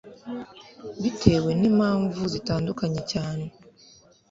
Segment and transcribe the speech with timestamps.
[1.01, 3.45] bitewe n'impamvu zitandukanye cyane